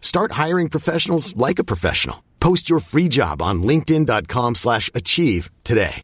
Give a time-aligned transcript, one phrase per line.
[0.00, 2.24] Start hiring professionals like a professional.
[2.40, 6.02] Post your free job on linkedin.com/achieve slash achieve today.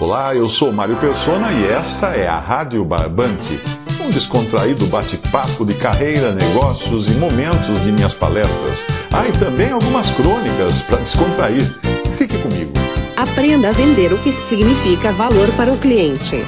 [0.00, 3.60] Olá, eu sou Mário Persona e esta é a Rádio Barbante,
[4.00, 8.84] um descontraído bate-papo de carreira, negócios e momentos de minhas palestras.
[9.12, 11.72] Ah, e também algumas crônicas para descontrair.
[12.18, 12.72] Fique comigo.
[13.16, 16.44] Aprenda a vender o que significa valor para o cliente.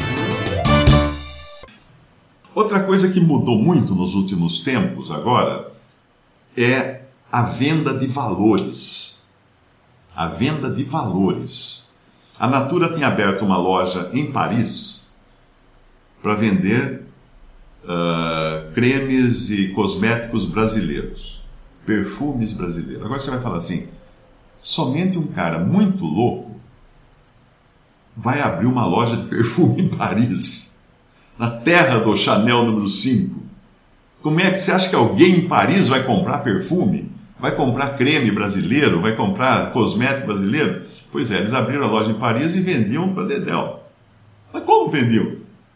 [2.57, 5.71] Outra coisa que mudou muito nos últimos tempos agora
[6.57, 9.27] é a venda de valores.
[10.15, 11.93] A venda de valores.
[12.39, 15.13] A Natura tem aberto uma loja em Paris
[16.23, 17.03] para vender
[17.85, 21.43] uh, cremes e cosméticos brasileiros,
[21.85, 23.05] perfumes brasileiros.
[23.05, 23.87] Agora você vai falar assim:
[24.63, 26.59] somente um cara muito louco
[28.17, 30.76] vai abrir uma loja de perfume em Paris,
[31.39, 33.42] na terra do Chanel número 5.
[34.23, 37.11] Como é que você acha que alguém em Paris vai comprar perfume?
[37.39, 39.01] Vai comprar creme brasileiro?
[39.01, 40.83] Vai comprar cosmético brasileiro?
[41.12, 43.81] Pois é, eles abriram a loja em Paris e vendiam para Dedéu.
[44.53, 45.33] Mas como vendiam?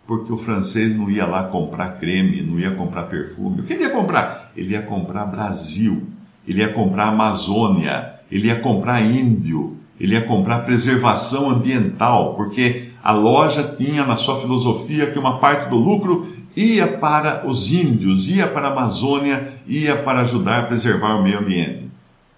[0.06, 3.60] Porque o francês não ia lá comprar creme, não ia comprar perfume.
[3.60, 4.50] O que ele ia comprar?
[4.56, 6.08] Ele ia comprar Brasil,
[6.48, 13.12] ele ia comprar Amazônia, ele ia comprar índio, ele ia comprar preservação ambiental, porque a
[13.12, 18.46] loja tinha na sua filosofia que uma parte do lucro ia para os índios, ia
[18.46, 21.90] para a Amazônia, ia para ajudar a preservar o meio ambiente.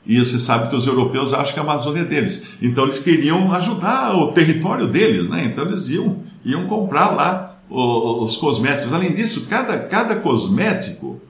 [0.04, 2.56] E você sabe que os europeus acham que a Amazônia é deles.
[2.60, 5.44] Então eles queriam ajudar o território deles, né?
[5.44, 8.92] Então eles iam, iam comprar lá os, os cosméticos.
[8.92, 11.20] Além disso, cada, cada cosmético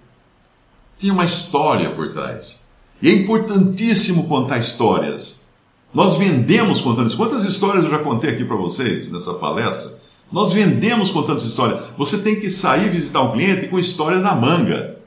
[0.99, 2.67] tinha uma história por trás.
[3.01, 5.49] E é importantíssimo contar histórias.
[5.93, 7.17] Nós vendemos contando isso.
[7.17, 10.01] Quantas histórias eu já contei aqui para vocês nessa palestra?
[10.31, 11.79] Nós vendemos contando essa história.
[11.99, 14.99] Você tem que sair visitar um cliente com história na manga.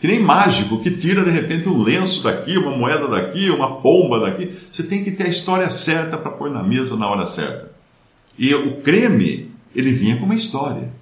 [0.00, 4.20] Que nem mágico, que tira de repente um lenço daqui, uma moeda daqui, uma pomba
[4.20, 4.46] daqui.
[4.46, 7.72] Você tem que ter a história certa para pôr na mesa na hora certa.
[8.38, 10.92] E o creme, ele vinha com uma história.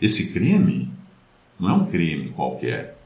[0.00, 0.88] Esse creme
[1.58, 2.96] não é um creme qualquer.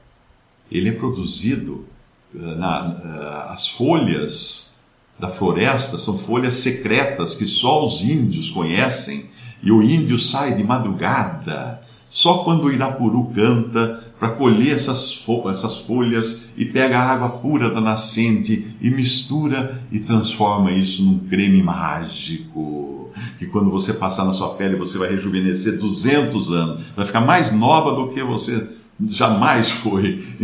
[0.71, 1.87] Ele é produzido
[2.35, 4.76] uh, na, uh, as folhas
[5.19, 9.25] da floresta são folhas secretas que só os índios conhecem,
[9.61, 15.49] e o índio sai de madrugada, só quando o Irapuru canta, para colher essas, fo
[15.49, 21.19] essas folhas e pega a água pura da nascente e mistura e transforma isso num
[21.19, 23.11] creme mágico.
[23.37, 27.51] Que quando você passar na sua pele você vai rejuvenescer 200 anos, vai ficar mais
[27.51, 28.67] nova do que você
[29.07, 30.23] jamais foi.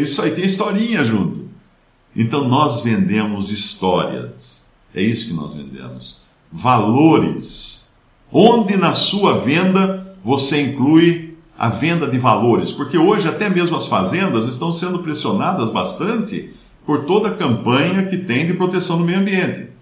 [0.00, 1.51] Isso aí tem historinha junto.
[2.14, 4.62] Então nós vendemos histórias.
[4.94, 6.18] É isso que nós vendemos.
[6.50, 7.90] Valores.
[8.30, 12.70] Onde na sua venda você inclui a venda de valores?
[12.70, 16.52] Porque hoje até mesmo as fazendas estão sendo pressionadas bastante
[16.84, 19.72] por toda a campanha que tem de proteção do meio ambiente.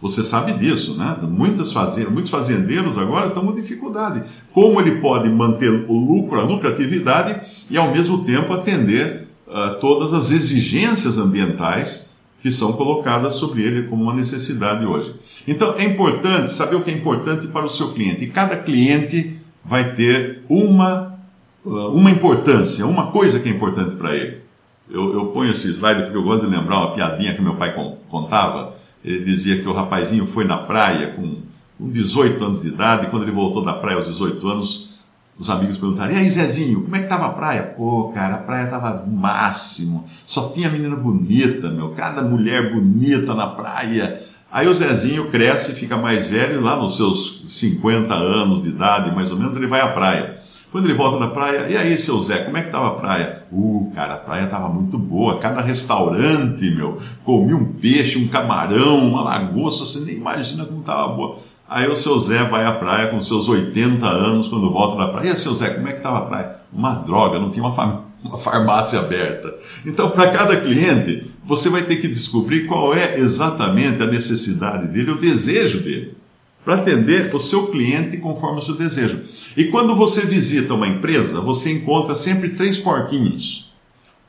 [0.00, 1.16] Você sabe disso, né?
[1.22, 4.22] Muitas fazendas, muitos fazendeiros agora estão com dificuldade.
[4.52, 10.12] Como ele pode manter o lucro, a lucratividade e ao mesmo tempo atender uh, todas
[10.12, 15.14] as exigências ambientais que são colocadas sobre ele como uma necessidade hoje.
[15.48, 18.24] Então é importante saber o que é importante para o seu cliente.
[18.24, 21.18] E cada cliente vai ter uma,
[21.64, 24.42] uh, uma importância, uma coisa que é importante para ele.
[24.90, 27.74] Eu, eu, ponho esse slide porque eu gosto de lembrar uma piadinha que meu pai
[28.10, 28.74] contava.
[29.02, 31.38] Ele dizia que o rapazinho foi na praia com
[31.80, 34.93] 18 anos de idade, e quando ele voltou da praia aos 18 anos,
[35.38, 37.62] os amigos perguntaram: E aí, Zezinho, como é que tava a praia?
[37.76, 40.04] Pô, cara, a praia tava máximo.
[40.26, 41.90] Só tinha menina bonita, meu.
[41.90, 44.22] Cada mulher bonita na praia.
[44.50, 49.32] Aí o Zezinho cresce, fica mais velho, lá nos seus 50 anos de idade, mais
[49.32, 50.38] ou menos, ele vai à praia.
[50.70, 53.44] Quando ele volta da praia, e aí, seu Zé, como é que estava a praia?
[53.52, 55.38] Uh, cara, a praia estava muito boa.
[55.38, 61.12] Cada restaurante, meu, comi um peixe, um camarão, uma lagosta, você nem imagina como estava
[61.12, 61.38] boa.
[61.68, 65.30] Aí o seu Zé vai à praia com seus 80 anos, quando volta da praia.
[65.30, 66.56] E seu Zé, como é que estava a praia?
[66.72, 69.54] Uma droga, não tinha uma, fam uma farmácia aberta.
[69.84, 75.10] Então, para cada cliente, você vai ter que descobrir qual é exatamente a necessidade dele,
[75.10, 76.16] o desejo dele
[76.64, 79.22] para atender o seu cliente conforme o seu desejo.
[79.56, 83.70] E quando você visita uma empresa, você encontra sempre três porquinhos.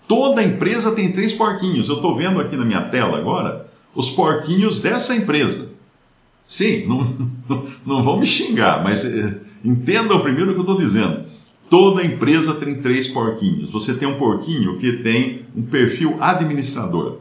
[0.07, 1.87] Toda empresa tem três porquinhos.
[1.87, 3.65] Eu estou vendo aqui na minha tela agora
[3.95, 5.69] os porquinhos dessa empresa.
[6.47, 7.03] Sim, não,
[7.85, 11.25] não, vão me xingar, mas é, entendam primeiro o que eu estou dizendo.
[11.69, 13.71] Toda empresa tem três porquinhos.
[13.71, 17.17] Você tem um porquinho que tem um perfil administrador.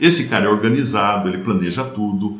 [0.00, 2.36] Esse cara é organizado, ele planeja tudo,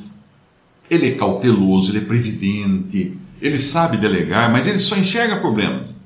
[0.90, 5.96] ele é cauteloso, ele é previdente, ele sabe delegar, mas ele só enxerga problemas.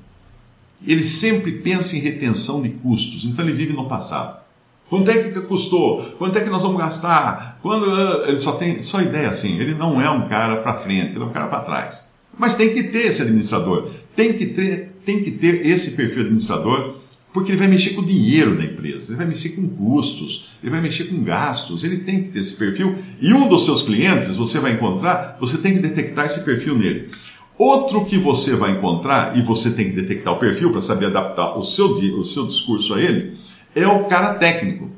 [0.85, 4.39] Ele sempre pensa em retenção de custos, então ele vive no passado.
[4.89, 6.01] Quanto é que custou?
[6.17, 7.59] Quanto é que nós vamos gastar?
[7.61, 9.59] Quando ah, ele só tem só ideia assim.
[9.59, 12.05] Ele não é um cara para frente, ele é um cara para trás.
[12.37, 16.95] Mas tem que ter esse administrador, tem que ter, tem que ter esse perfil administrador
[17.33, 20.71] porque ele vai mexer com o dinheiro da empresa, ele vai mexer com custos, ele
[20.71, 22.95] vai mexer com gastos, ele tem que ter esse perfil.
[23.21, 27.09] E um dos seus clientes, você vai encontrar, você tem que detectar esse perfil nele.
[27.55, 31.57] Outro que você vai encontrar, e você tem que detectar o perfil para saber adaptar
[31.57, 33.35] o seu, o seu discurso a ele,
[33.83, 34.89] é o cara técnico.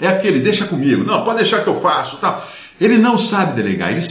[0.00, 2.16] É aquele, deixa comigo, não, pode deixar que eu faço.
[2.16, 2.44] Tal.
[2.80, 4.02] Ele não sabe delegar, ele,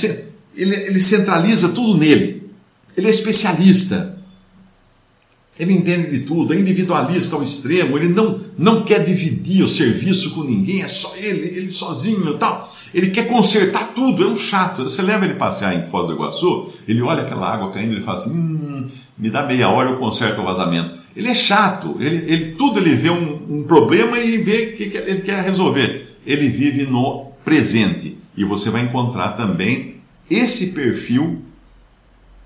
[0.56, 2.50] ele, ele centraliza tudo nele.
[2.96, 4.18] Ele é especialista.
[5.60, 10.32] Ele entende de tudo, é individualista ao extremo, ele não, não quer dividir o serviço
[10.32, 12.74] com ninguém, é só ele, ele sozinho tal.
[12.94, 14.84] Ele quer consertar tudo, é um chato.
[14.84, 18.18] Você leva ele passear em Foz do Iguaçu, ele olha aquela água caindo e fala
[18.18, 18.88] assim: hum,
[19.18, 20.96] me dá meia hora, eu conserto o vazamento.
[21.16, 24.98] Ele é chato, ele, ele tudo ele vê um, um problema e vê que, que
[24.98, 26.16] ele quer resolver.
[26.26, 28.18] Ele vive no presente.
[28.38, 29.98] E você vai encontrar também
[30.30, 31.42] esse perfil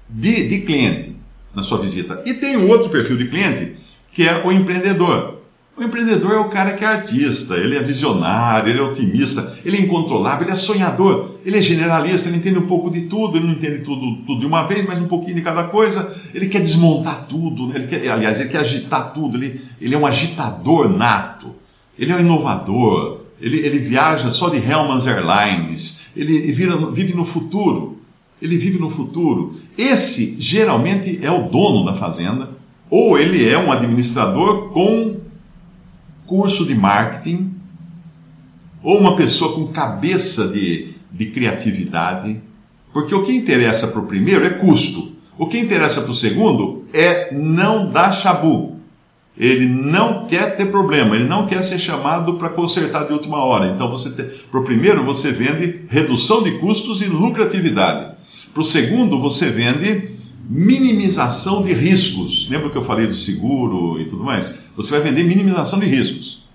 [0.09, 1.14] de, de cliente
[1.55, 2.21] na sua visita.
[2.25, 3.75] E tem um outro perfil de cliente,
[4.11, 5.35] que é o empreendedor.
[5.77, 9.75] O empreendedor é o cara que é artista, ele é visionário, ele é otimista, ele
[9.75, 13.45] é incontrolável, ele é sonhador, ele é generalista, ele entende um pouco de tudo, ele
[13.45, 16.61] não entende tudo, tudo de uma vez, mas um pouquinho de cada coisa, ele quer
[16.61, 17.75] desmontar tudo, né?
[17.75, 21.53] ele quer, aliás, ele quer agitar tudo, ele, ele é um agitador nato,
[21.99, 27.25] ele é um inovador, ele, ele viaja só de Hellman's Airlines, ele vira, vive no
[27.25, 27.99] futuro,
[28.41, 29.55] ele vive no futuro.
[29.77, 32.49] Esse geralmente é o dono da fazenda,
[32.89, 35.17] ou ele é um administrador com
[36.25, 37.53] curso de marketing,
[38.83, 42.41] ou uma pessoa com cabeça de, de criatividade.
[42.93, 45.13] Porque o que interessa para o primeiro é custo.
[45.37, 48.75] O que interessa para o segundo é não dar chabu.
[49.37, 53.67] Ele não quer ter problema, ele não quer ser chamado para consertar de última hora.
[53.67, 53.93] Então,
[54.49, 58.14] para o primeiro, você vende redução de custos e lucratividade.
[58.55, 60.11] Para o segundo, você vende
[60.49, 62.47] minimização de riscos.
[62.49, 64.59] Lembra que eu falei do seguro e tudo mais?
[64.77, 66.45] Você vai vender minimização de riscos.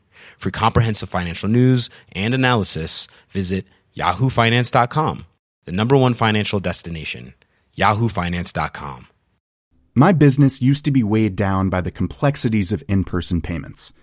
[0.41, 5.27] For comprehensive financial news and analysis, visit yahoofinance.com,
[5.65, 7.35] the number one financial destination,
[7.77, 9.05] yahoofinance.com.
[9.93, 13.93] My business used to be weighed down by the complexities of in person payments.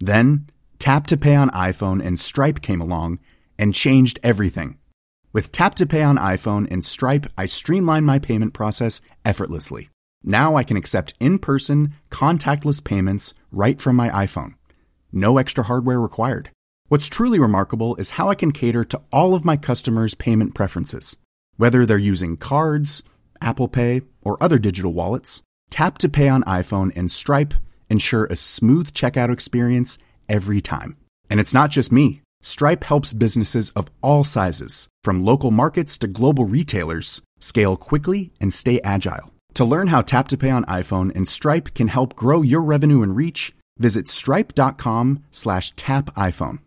[0.00, 0.48] Then,
[0.80, 3.20] Tap to Pay on iPhone and Stripe came along
[3.56, 4.78] and changed everything.
[5.32, 9.90] With Tap to Pay on iPhone and Stripe, I streamlined my payment process effortlessly.
[10.24, 14.54] Now I can accept in person, contactless payments right from my iPhone.
[15.16, 16.50] No extra hardware required.
[16.88, 21.16] What's truly remarkable is how I can cater to all of my customers' payment preferences.
[21.56, 23.04] Whether they're using cards,
[23.40, 25.40] Apple Pay, or other digital wallets,
[25.70, 27.54] Tap to Pay on iPhone and Stripe
[27.88, 30.96] ensure a smooth checkout experience every time.
[31.30, 32.20] And it's not just me.
[32.42, 38.52] Stripe helps businesses of all sizes, from local markets to global retailers, scale quickly and
[38.52, 39.32] stay agile.
[39.54, 43.02] To learn how Tap to Pay on iPhone and Stripe can help grow your revenue
[43.04, 46.58] and reach, visit stripe.com slash tap iPhone.